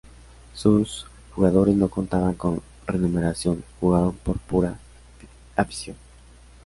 Sus 0.55 1.05
jugadores 1.35 1.75
no 1.75 1.87
contaban 1.87 2.33
con 2.33 2.59
remuneración, 2.87 3.63
jugaban 3.79 4.13
por 4.13 4.39
pura 4.39 4.79
afición. 5.55 5.95